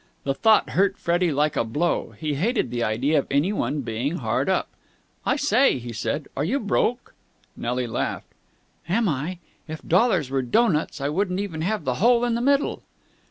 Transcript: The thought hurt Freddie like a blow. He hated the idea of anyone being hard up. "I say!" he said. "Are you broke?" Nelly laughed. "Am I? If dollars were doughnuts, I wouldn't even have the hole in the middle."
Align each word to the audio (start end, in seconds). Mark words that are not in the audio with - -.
The 0.23 0.33
thought 0.33 0.71
hurt 0.71 0.97
Freddie 0.97 1.31
like 1.31 1.55
a 1.55 1.63
blow. 1.63 2.15
He 2.17 2.33
hated 2.33 2.71
the 2.71 2.83
idea 2.83 3.19
of 3.19 3.27
anyone 3.29 3.81
being 3.81 4.15
hard 4.15 4.49
up. 4.49 4.67
"I 5.27 5.35
say!" 5.35 5.77
he 5.77 5.93
said. 5.93 6.27
"Are 6.35 6.43
you 6.43 6.59
broke?" 6.59 7.13
Nelly 7.55 7.85
laughed. 7.85 8.33
"Am 8.89 9.07
I? 9.07 9.37
If 9.67 9.87
dollars 9.87 10.31
were 10.31 10.41
doughnuts, 10.41 11.01
I 11.01 11.09
wouldn't 11.09 11.39
even 11.39 11.61
have 11.61 11.83
the 11.85 12.01
hole 12.01 12.25
in 12.25 12.33
the 12.33 12.41
middle." 12.41 12.81